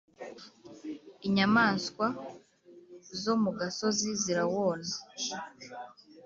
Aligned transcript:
Inyamaswa 1.27 2.05
zo 3.21 3.33
mu 3.43 3.51
gasozi 3.59 4.09
zirawona 4.21 4.91